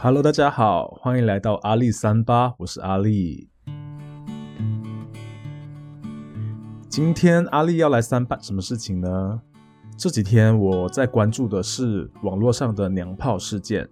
[0.00, 3.48] Hello，大家好，欢迎来到阿力三八，我是阿力。
[6.88, 9.40] 今天阿力要来三八什么事情呢？
[9.96, 13.88] 这几天我在关注的是网络上的娘炮事件。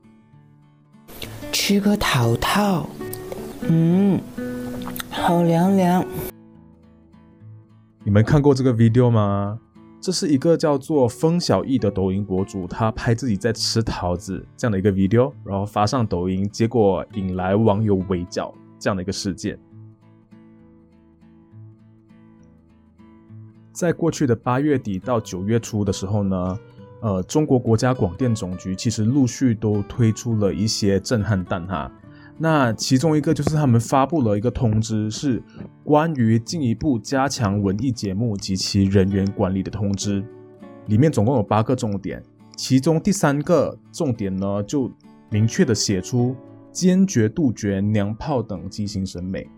[1.52, 2.88] 吃个桃桃，
[3.62, 4.20] 嗯，
[5.10, 6.04] 好凉凉。
[8.06, 9.58] 你们看过这个 video 吗？
[10.00, 19.58] 这是一个叫做风小艺的抖音博主，他拍自己在吃桃子这样的一个 video，然后发上抖音，结果引来网友围剿这样的一个事件。
[23.72, 26.58] 在过去的八月底到九月初的时候呢，
[27.00, 31.90] 呃，中国国家广电总局其实陆续都推出了一些震撼弹哈。
[32.38, 35.42] 那其中一个就是他们发布了一个通知，是
[35.82, 40.22] 关于进一步加强文艺节目及其人员管理的通知。
[40.88, 42.22] 里面总共有八个重点，
[42.54, 44.90] 其中第三个重点呢，就
[45.30, 46.36] 明确的写出
[46.70, 49.48] 坚决杜绝娘炮等畸形审美。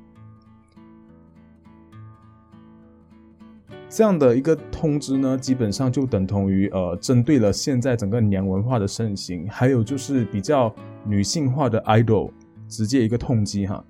[3.88, 10.72] 这样的一个通知呢，基本上就等同于呃，针对了现在整个娘文化的盛行，还有就是比较
[11.04, 12.30] 女性化的 idol。
[12.68, 13.82] 直接一个痛击哈，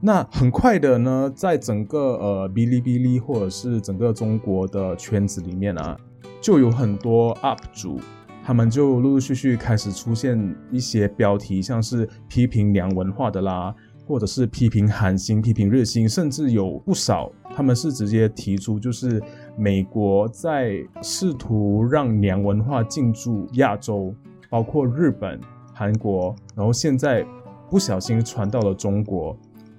[0.00, 5.96] 那很快的呢，在整个呃哔哩哔哩或者是整个中国的圈子里面啊，
[6.40, 8.00] 就有很多 UP 主，
[8.44, 13.74] 他们就陆陆续续开始出现一些标题，像是批评娘文化的啦，
[14.06, 19.22] 或者是批评韩星、批评日星，甚至有不少他们是直接提出，就是
[19.56, 24.14] 美国在试图让娘文化进驻亚洲，
[24.48, 25.40] 包括日本、
[25.74, 27.26] 韩国，然后现在。
[27.72, 29.34] 不小心传到了中国，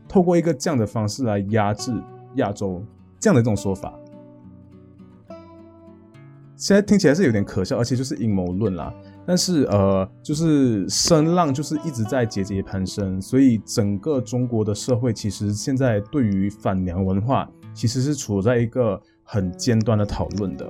[0.08, 1.94] 透过一个这样的方式来压制
[2.38, 2.83] 亚洲，
[3.19, 3.94] 这样的一种说法，
[6.55, 8.91] 现在听起来是有点可笑，而且就是阴谋论啦。
[9.27, 20.67] 但是呃，就是声浪就是一直在节节攀升，所以整个中国的社会其实现在对于反娘文化其实是处在一个很尖端的讨论的。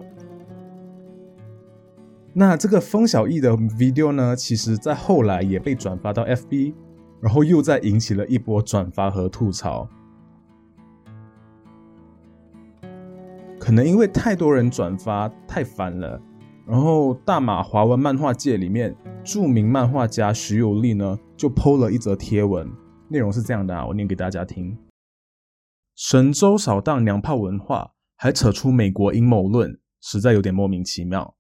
[2.33, 6.73] 那这个风小艺的 video 呢，其实在后来也被转发到 FB。
[7.23, 9.88] 然后又再引起了一波转发和吐槽，
[13.57, 16.22] 可能因为太多人转发太烦了，
[16.67, 22.69] 然后大马华文漫画界里面著名漫画家徐有利呢就 PO 了一则贴文，
[23.07, 24.78] 内容是这样的啊，我念给大家听：
[25.95, 31.38] 神州扫荡娘炮文化，还扯出美国阴谋论，实在有点莫名其妙。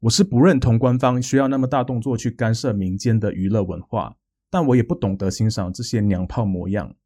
[0.00, 4.16] 我是不认同官方需要那么大动作去干涉民间的娱乐文化。
[4.50, 6.96] 但我也不懂得欣赏这些娘炮模样。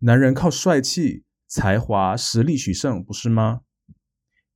[0.00, 3.62] 男人靠帅气、才华、实力取胜，不是吗？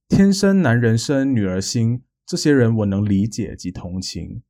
[0.06, 4.42] 天生男人生女儿心，这些人我能理解及同情。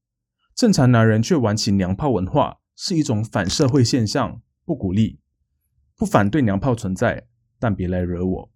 [0.55, 5.21] 正常男人却玩起娘炮文化，是一种反社会现象，不鼓励。
[5.97, 7.29] 不反对娘炮存在，
[7.61, 8.53] 但别来惹我。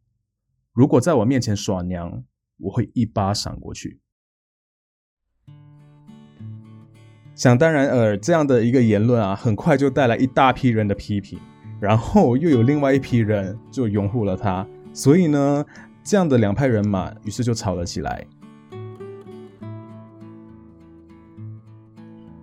[0.72, 2.24] 如果在我面前耍娘，
[2.56, 4.01] 我会一巴闪过去。
[7.34, 11.38] 想当然尔，这样的一个言论啊，很快就带来一大批人的批评，
[11.80, 15.64] 然后又有另外一批人就拥护了他，所以呢，
[16.04, 18.24] 这样的两派人马于是就吵了起来。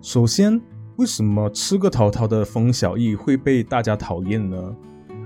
[0.02, 0.60] 首先，
[0.96, 4.76] 为什么吃个桃桃的风小艺会被大家讨厌呢？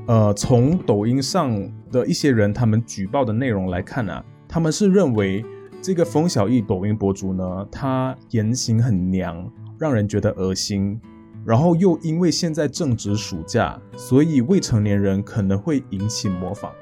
[0.07, 1.59] 呃，从抖音上
[1.91, 5.43] 的一些人他们举报的内容来看啊，他们是认为
[5.85, 9.53] 这个风小艺抖音博主呢，他言行很娘。
[9.79, 10.99] 让人觉得恶心，
[11.45, 16.73] 然后又因为现在正值暑假，所以未成年人可能会引起模仿。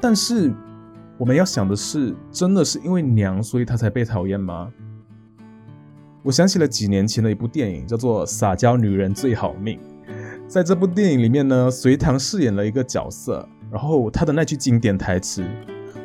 [0.00, 0.52] 但是
[1.16, 4.72] 我们要想的是，真的是因为娘，所以他才被讨厌吗？
[6.24, 9.78] 我想起了几年前的一部电影，叫做《撒娇女人最好命》。
[10.48, 15.44] 在这部电影里面呢，隋唐饰演了一个角色，然后他的那句经典台词：“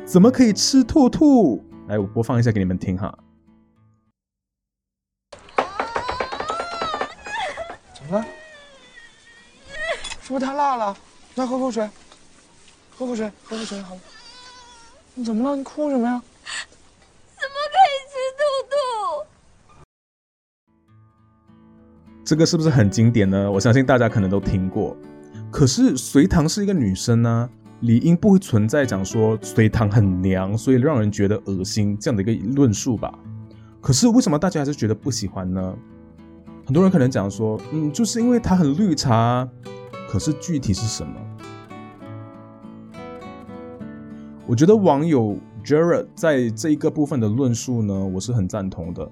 [0.06, 3.12] 怎么可以吃兔兔？”来，我播放一下给你们听哈。
[7.94, 8.24] 怎么了
[10.22, 10.96] 是不是太辣了？
[11.34, 11.88] 来喝口水，
[12.96, 14.00] 喝口水，喝口水好了。
[15.14, 15.56] 你怎么了？
[15.56, 16.22] 你哭什么呀？
[17.36, 18.76] 怎么可以吃兔兔？
[22.24, 23.50] 这个是不是很经典呢？
[23.50, 24.96] 我相信大家可能都听过。
[25.50, 27.50] 可是隋唐是一个女生呢，
[27.82, 33.12] 理应不会存在讲说隋唐很娘，所以让人觉得恶心这样的一个论述吧？
[33.80, 35.74] 可是为什么大家还是觉得不喜欢呢？
[36.64, 39.48] 很多人可能讲说，嗯，就是因为它很绿茶。
[40.08, 41.14] 可是具体是什么？
[44.46, 49.10] 我觉得网友 Jared 在这一个部分的论述呢，我是很赞同的。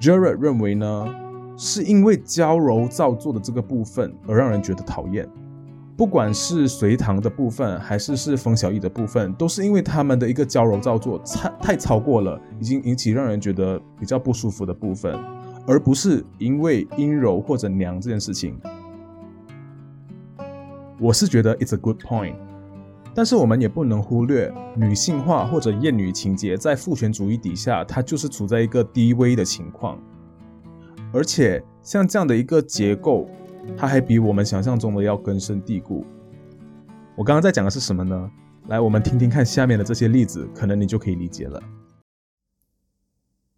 [0.00, 1.14] Jared 认为呢，
[1.56, 5.28] 是因为娇柔造作的这个部分而让人觉得讨厌。
[5.96, 15.18] 不管是隋唐的部分，还是是冯小艺的部分，都是因为他们的一个娇柔造作太太超过了，已经引起让人觉得比较不舒服的部分，
[15.66, 18.60] 而不是因为阴柔或者娘这件事情。
[21.00, 22.34] 我是觉得 it's a good point，
[23.14, 29.98] 但是我们也不能忽略女性化或者厌女情节在父权主义底下，它就是处在一个低微的情况，
[31.10, 33.26] 而且像这样的一个结构。
[33.74, 36.04] 它还比我们想象中的要根深蒂固。
[37.16, 38.30] 我刚刚在讲的是什么呢？
[38.68, 41.62] 来，我们听听看下面的这些例子，可能你就可以理解了。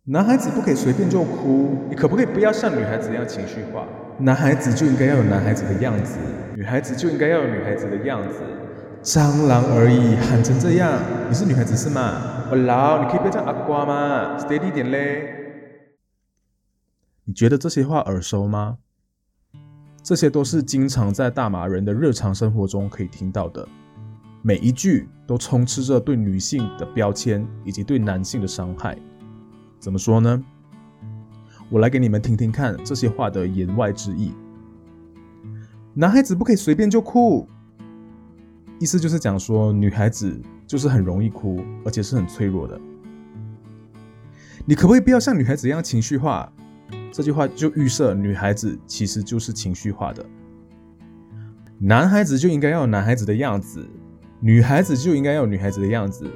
[0.05, 3.87] 男孩子不可以随便就哭，你可不可以不要像女孩子一样情绪化？
[4.19, 6.19] 男孩子就应该要有男孩子的样子，
[6.57, 8.41] 女孩子就应该要有女孩子的样子。
[9.03, 12.49] 蟑螂而已，喊成这样，你是女孩子是吗？
[12.51, 15.35] 我老，你可以不要这样阿瓜吗？steady 点嘞。
[17.25, 18.79] 你觉得这些话耳熟吗？
[20.09, 23.69] 这些都是经常在大马人的日常生活中可以听到的，
[24.41, 28.97] 每一句都充斥着对女性的标签以及对男性的伤害。
[29.79, 30.43] 怎么说呢？
[31.69, 34.33] 我来给你们听听看这些话的言外之意。
[35.93, 37.47] 男孩子不可以随便就哭，
[38.79, 42.81] 意思就是讲说女孩子就是很容易哭，而且是很脆弱的。
[44.65, 46.51] 你可不可以不要像女孩子一样情绪化？
[47.11, 50.25] 这句话就预设女孩子其实就是情绪化的，
[51.79, 53.85] 男孩子就应该要有男孩子的样子，
[54.41, 56.31] 女孩子就应该要有女孩子的样子。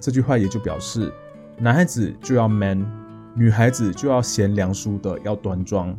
[0.00, 1.12] 这句话也就表示，
[1.58, 2.86] 男孩子就要 man，
[3.34, 5.96] 女孩子就要贤良淑德，要端庄。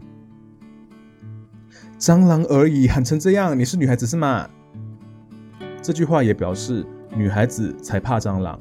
[1.97, 4.49] 蟑螂而已，喊成这样，你是女孩子是吗？
[5.81, 6.85] 这句话也表示，
[7.15, 8.59] 女孩子才怕蟑螂，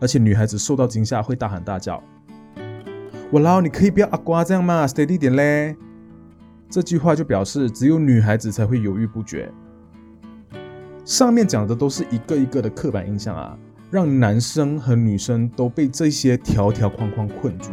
[0.00, 2.02] 而且女孩子受到惊吓会大喊大叫。
[3.34, 5.74] 我老，你可以不要阿瓜这样吗？steady 点嘞。
[6.70, 9.52] 这句话就表示只有女孩子才会犹豫不决。
[11.04, 13.58] 上面讲的都是一个一个的刻板印象啊，
[13.90, 17.70] 让男生和女生都被这些条条框框困住。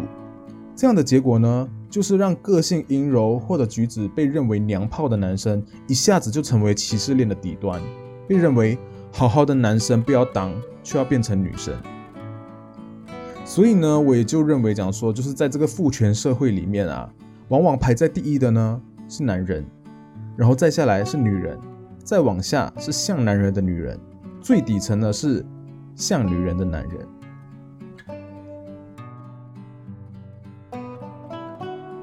[0.76, 7.80] 这样的结果呢，就是让个性阴柔或者举止被认为娘炮的男生，一下子就成为歧视链的底端，
[8.28, 8.80] 被认为
[9.12, 11.72] 好好的男生不要当，却要变成女生。
[13.54, 17.14] 所以呢，我也就认为讲说，就是在这个父权社会里面啊，
[17.50, 19.66] 往往排在第一的呢是男人，
[20.38, 21.60] 然后再下来是女人，
[22.02, 24.00] 再往下是像男人的女人，
[24.40, 25.46] 最底层呢是
[25.98, 27.06] 像女人的男人。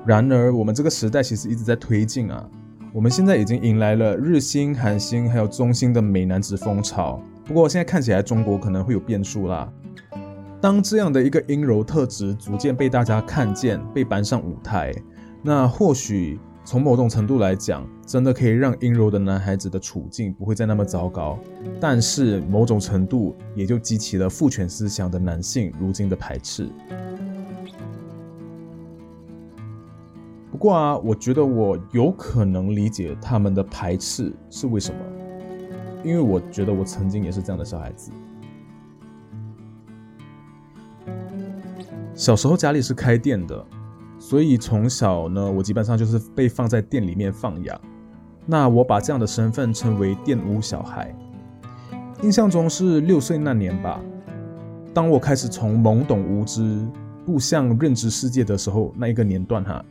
[0.05, 2.47] 然而，我们这个时代其实一直在推进啊，
[2.93, 7.19] 我们现在已经迎来了日星、韩星还有中星的美男子风潮。
[7.47, 9.73] 不过现在看起来，中国可能会有变数啦。
[10.61, 14.93] 当这样的一个阴柔特质逐渐被大家看见，被搬上舞台，
[15.41, 21.39] 那或许从某种程度来讲，真的可以让阴柔的男孩子的处境不会再那么糟糕。
[21.81, 26.69] 但是某种程度也就激起了父权思想的男性如今的排斥。
[30.51, 34.99] 不过啊，我觉得我有可能理解他们的排斥是为什么，
[36.03, 38.11] 因为我觉得我曾经也是这样的小孩子。
[42.19, 43.65] 小时候家里是开店的，
[44.19, 47.81] 所以从小呢，我基本上就是被放在店里面放养。
[48.45, 51.15] 那我把这样的身份称为店屋小孩。
[52.23, 54.01] 印象中是六岁那年吧，
[54.93, 56.85] 当我开始从懵懂无知
[57.25, 59.85] 步向认知世界的时候，那一个年段哈，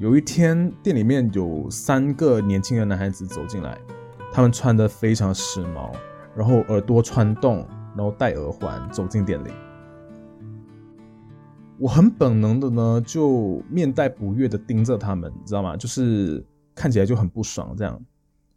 [0.00, 3.78] 有一天店里面有三个年轻的男孩子走进来，
[4.32, 5.92] 他们穿的非常时髦，
[6.34, 7.64] 然后耳朵穿洞，
[7.96, 9.52] 然后戴耳环走进店里。
[11.78, 15.76] 我很本能的呢，就面带不悦的盯着他们，你知道吗？
[15.76, 18.00] 就是看起来就很不爽这样。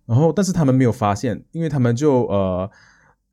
[0.06, 2.70] 然后，但是他们没有发现，因为他们就呃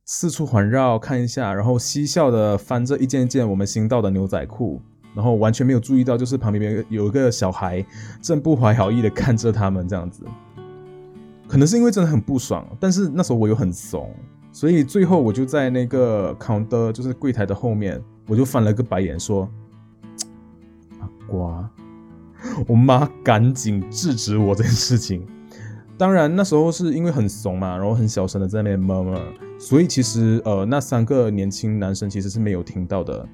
[0.07, 4.81] 四处环绕看一下，然后嬉笑的翻着一件件我们新到的牛仔裤，
[5.15, 7.85] 然后完全没有注意到，就是旁边有一个小孩
[8.23, 10.25] 正不怀好意的看着他们这样子。
[11.47, 14.11] 可能是因为真的很不爽，但是那时候我又很怂，
[14.51, 19.47] 所以最后我就在那个 counter 就是柜台的后面，我就翻了个白眼说。
[21.27, 21.69] 瓜，
[22.67, 25.27] 我妈赶紧制止我这件事情。
[25.97, 29.21] 当然那时候是因为很怂嘛，然后很小声的在那边 murmur，
[29.61, 33.25] 所以其实呃那三个年轻男生其实是没有听到的。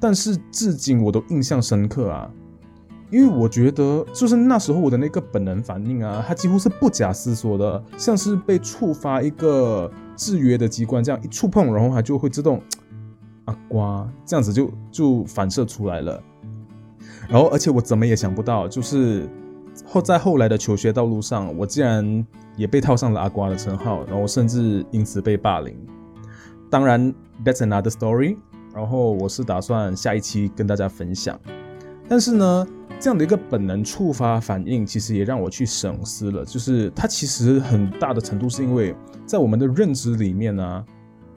[0.00, 2.28] 但是至今我都印象深刻啊，
[3.10, 12.60] 因为我觉得就是那时候我的那个本能反应啊，它几乎是不假思索的，像是被触发一个制约的机关，这样一触碰，然后它就会自动
[13.44, 16.20] 啊瓜，这样子就就反射出来了。
[17.30, 19.28] 然后，而且我怎么也想不到，就是
[19.86, 25.76] 后在后来的求学道路上，我竟然也被套上了阿瓜的称号，然后甚至因此被霸凌。
[26.68, 28.36] 当然，That's another story。
[28.74, 31.38] 然后我是打算下一期跟大家分享。
[32.08, 32.66] 但是呢，
[32.98, 38.94] 这样的一个本能触发反应，其实也让我去省思了，就是它其实很大的程度是因为
[39.24, 40.84] 在我们的认知里面呢，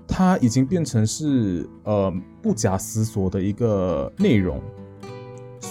[0.08, 4.60] 它已经变成是呃不假思索的一个内容。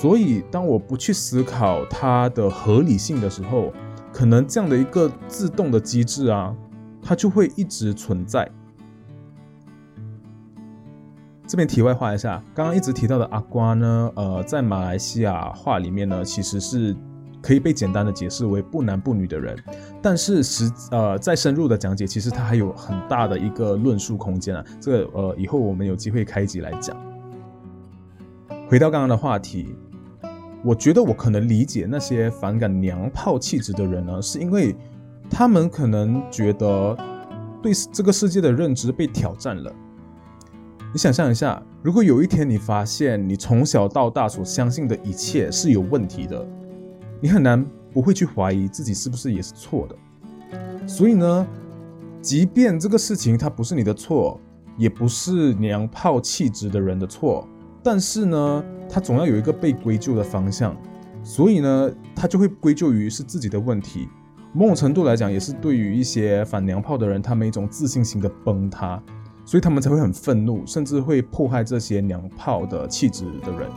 [0.03, 3.73] 所以，当我不去思考它的合理性的时候，
[4.13, 6.53] 可能这样的一个自动的机制啊，
[7.01, 8.51] 它就会一直存在。
[11.47, 16.97] 这边题外话一下，刚刚一直提到的阿瓜呢，呃，在马来西亚话里面呢，其实是
[17.41, 19.57] 可以被简单的解释为不男不女的人，
[20.03, 24.65] 但是实呃再深入的讲解，其实它还有很大的一个论述空间啊。
[24.81, 26.97] 这个呃，以后我们有机会开集来讲。
[28.69, 29.77] 回到刚刚的话题，
[30.65, 34.77] 我觉得我可能理解那些反感娘炮气质的人呢，是因为
[35.29, 36.97] 他们可能觉得
[37.61, 39.73] 对这个世界的认知被挑战了。
[40.93, 46.47] 你想象一下，如果有一天你发现你从小到大所相信的一切是有问题的，
[47.21, 49.97] 你很难不会去怀疑自己是不是也是错的。
[50.87, 51.47] 所以呢，
[52.21, 54.39] 即便这个事情它不是你的错，
[54.77, 57.49] 也不是娘炮气质的人的错。
[57.83, 60.77] 但是呢，他总要有一个被归咎的方向，
[61.25, 64.07] 所以呢，他就会归咎于是自己的问题。
[64.53, 69.03] 某种程度来讲，也是对于一些反娘炮的人，他们一种自信心的崩塌，
[69.47, 73.71] 所以他们才会很愤怒，甚至会迫害这些娘炮的气质的人。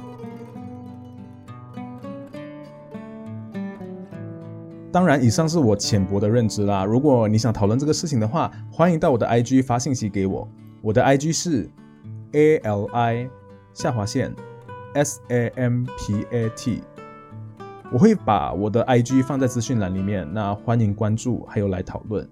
[4.91, 6.83] 当然，以上是我浅薄的认知啦。
[6.83, 10.45] 如果你想讨论这个事情的话，欢迎到我的 IG 发信息给我，
[10.81, 11.69] 我的 IG 是
[12.33, 13.29] A L I。
[13.73, 14.33] 下划线
[14.95, 16.81] ，S A M P A T，
[17.91, 22.27] 我会把我的 I G 放在资讯栏里面，那欢迎关注，还有来讨论。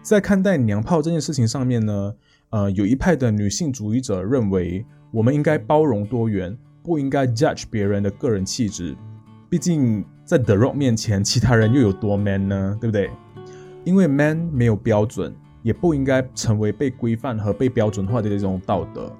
[0.00, 2.14] 在看待娘炮这件事情上面呢，
[2.50, 8.96] 呃，有一派的女性主义者认为，我们应该包容多元，不应该 judge 别人的个人气质。
[9.50, 12.78] 毕竟在 The Rock 面前，其他人又有多 man 呢？
[12.80, 13.10] 对不对？
[13.84, 15.34] 因为 man 没有标准。
[15.60, 19.12] 也不应该成为被规范和被标准化的这种道德。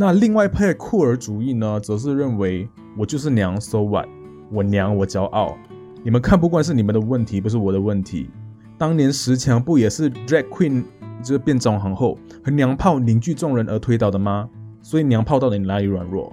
[0.00, 4.06] 那另外一派酷儿主义呢，则是认为我就是娘，so what？
[4.48, 5.58] 我娘，我骄傲。
[6.04, 8.30] 你们看不惯是你们的问题，不是我的问题。
[8.78, 10.84] 当年十强不也是 drag queen
[11.20, 14.48] 就是变装皇后和娘炮凝聚众人而推倒的吗？
[14.82, 16.32] 所以娘炮到底哪里软弱？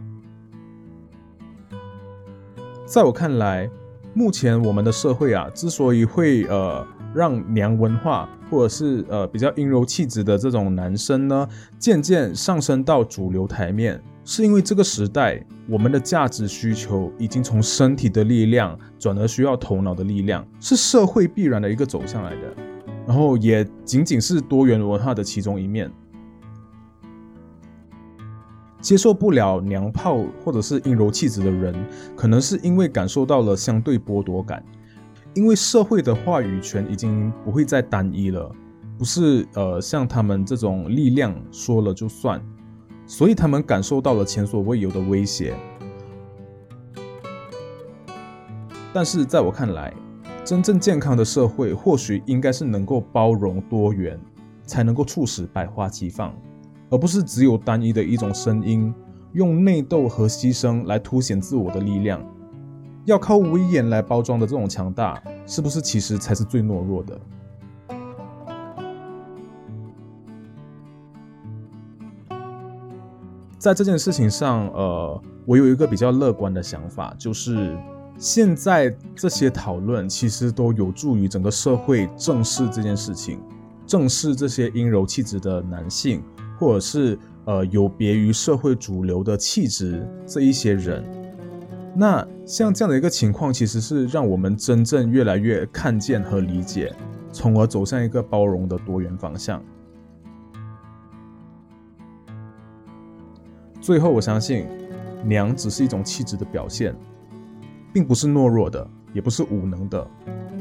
[2.86, 3.68] 在我看来，
[4.14, 6.86] 目前我们的社会啊，之所以会呃。
[7.16, 11.48] 让娘文化或者是呃比较阴柔气质的这种男生呢，
[11.80, 22.56] 渐渐上升到主流台面，是因为这个时代我们的价值需求已经从身体的力量转而需要头脑的力量，是社会必然的一个走向来的。
[23.08, 25.92] 然后也仅仅是多元文化的其中一面。
[28.82, 31.74] 接受不了娘炮或者是阴柔气质的人，
[32.16, 34.64] 可能是因为感受到了相对剥夺感。
[35.36, 38.50] 因为社会的话语权已经不会再单一了，
[38.98, 42.42] 不是呃像他们这种力量说了就算，
[43.06, 45.54] 所以他们感受到了前所未有的威胁。
[48.94, 49.94] 但是在我看来，
[50.46, 54.18] 真正健康的社会或许应该是能够包容多元，
[54.64, 56.34] 才能够促使百花齐放，
[56.90, 58.94] 而不是只有单一的一种声音，
[59.34, 62.26] 用内斗和牺牲来凸显自我的力量。
[63.06, 67.20] 要靠威严来包装的这种强大，是不是其实才是最懦弱的？
[73.60, 77.78] 在这件事情上，呃，我有一个比较乐观的想法，就是
[78.18, 83.40] 现在这些讨论其实都有助于整个社会正视这件事情，
[83.86, 86.24] 正视这些阴柔气质的男性，
[86.60, 91.04] 或者是呃有别于社会主流的气质这一些人。
[91.98, 96.94] 那像这样的一个情况，其实是让我们真正越来越看见和理解，
[97.32, 99.64] 从而走向一个包容的多元方向。
[103.80, 104.68] 最后，我相信，
[105.24, 106.94] 娘只是一种气质的表现，
[107.94, 110.06] 并不是懦弱的，也不是无能的，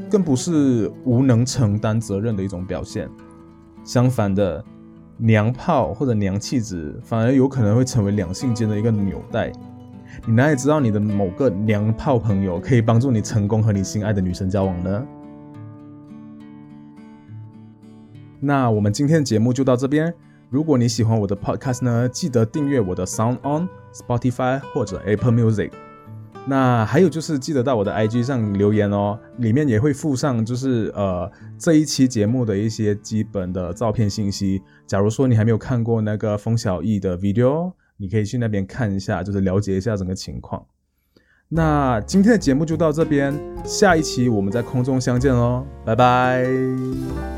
[0.09, 3.09] 更不是无能承担责任的一种表现。
[3.83, 4.63] 相反的，
[5.17, 9.51] 娘炮或者娘气质，反而有可能会成为两性间的一个纽带。
[10.25, 15.05] 你哪里知道你的某个娘炮朋友可以帮助你成功和你心爱的女生交往呢？
[18.39, 20.13] 那我们今天的节目就到这边。
[20.51, 25.71] 如果你喜欢我的 podcast 呢记得订阅我的 sound on spotify 或者 apple music
[26.45, 34.61] 那还有就是记得到我的 ig 上留言哦里面也会附上就是呃这一期节目的一些基本的照片信息。
[34.85, 40.65] 假如说你还没有看过那个风小艺的 video 你可以去那边看一下，就是了解一下整个情况。
[41.47, 43.33] 那今天的节目就到这边，
[43.63, 47.34] 下一期我们在空中相见喽，拜拜。